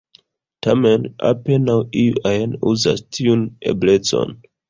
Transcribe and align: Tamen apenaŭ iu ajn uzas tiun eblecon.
Tamen 0.67 1.03
apenaŭ 1.31 1.75
iu 2.05 2.17
ajn 2.31 2.57
uzas 2.73 3.05
tiun 3.17 3.47
eblecon. 3.75 4.37